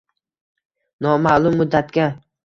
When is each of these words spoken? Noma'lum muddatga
Noma'lum 1.05 1.57
muddatga 1.59 2.09